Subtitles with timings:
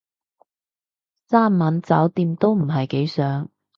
[1.27, 3.51] 三晚酒店都唔係幾想